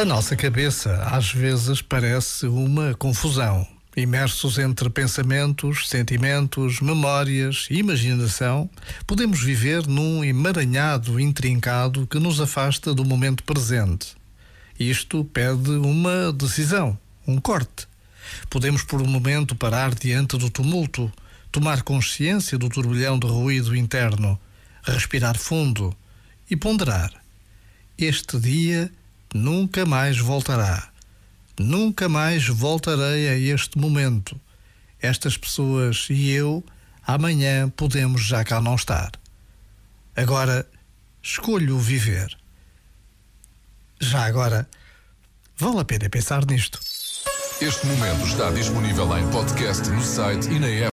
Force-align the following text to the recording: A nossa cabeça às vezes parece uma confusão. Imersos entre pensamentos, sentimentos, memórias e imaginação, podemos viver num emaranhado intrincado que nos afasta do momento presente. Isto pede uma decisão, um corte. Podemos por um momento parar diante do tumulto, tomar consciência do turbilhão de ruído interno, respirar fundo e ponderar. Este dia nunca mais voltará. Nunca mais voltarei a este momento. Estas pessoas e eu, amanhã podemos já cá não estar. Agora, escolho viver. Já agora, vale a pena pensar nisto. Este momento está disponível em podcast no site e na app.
A 0.00 0.04
nossa 0.04 0.34
cabeça 0.34 0.94
às 1.04 1.30
vezes 1.30 1.82
parece 1.82 2.46
uma 2.46 2.94
confusão. 2.94 3.66
Imersos 3.96 4.58
entre 4.58 4.88
pensamentos, 4.88 5.88
sentimentos, 5.88 6.80
memórias 6.80 7.66
e 7.70 7.78
imaginação, 7.78 8.68
podemos 9.06 9.42
viver 9.42 9.86
num 9.86 10.24
emaranhado 10.24 11.20
intrincado 11.20 12.06
que 12.06 12.18
nos 12.18 12.40
afasta 12.40 12.94
do 12.94 13.04
momento 13.04 13.44
presente. 13.44 14.16
Isto 14.80 15.24
pede 15.24 15.70
uma 15.70 16.32
decisão, 16.32 16.98
um 17.26 17.38
corte. 17.38 17.86
Podemos 18.48 18.82
por 18.82 19.00
um 19.02 19.06
momento 19.06 19.54
parar 19.54 19.94
diante 19.94 20.38
do 20.38 20.48
tumulto, 20.48 21.12
tomar 21.52 21.82
consciência 21.82 22.56
do 22.58 22.68
turbilhão 22.68 23.18
de 23.18 23.26
ruído 23.26 23.76
interno, 23.76 24.40
respirar 24.82 25.38
fundo 25.38 25.94
e 26.50 26.56
ponderar. 26.56 27.12
Este 27.98 28.40
dia 28.40 28.90
nunca 29.34 29.84
mais 29.86 30.18
voltará. 30.18 30.88
Nunca 31.58 32.08
mais 32.08 32.46
voltarei 32.48 33.28
a 33.28 33.36
este 33.36 33.78
momento. 33.78 34.40
Estas 35.00 35.36
pessoas 35.36 36.06
e 36.10 36.30
eu, 36.30 36.64
amanhã 37.06 37.68
podemos 37.68 38.22
já 38.22 38.44
cá 38.44 38.60
não 38.60 38.74
estar. 38.74 39.12
Agora, 40.16 40.66
escolho 41.22 41.78
viver. 41.78 42.36
Já 44.00 44.24
agora, 44.24 44.68
vale 45.56 45.80
a 45.80 45.84
pena 45.84 46.08
pensar 46.08 46.44
nisto. 46.46 46.80
Este 47.60 47.86
momento 47.86 48.26
está 48.26 48.50
disponível 48.50 49.16
em 49.16 49.30
podcast 49.30 49.88
no 49.88 50.02
site 50.02 50.48
e 50.50 50.58
na 50.58 50.66
app. 50.66 50.90